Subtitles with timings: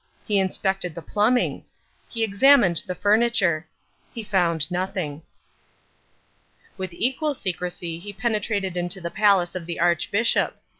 [0.25, 1.63] He inspected the plumbing.
[2.09, 3.67] He examined the furniture.
[4.11, 5.21] He found nothing.
[6.75, 10.59] With equal secrecy he penetrated into the palace of the Archbishop.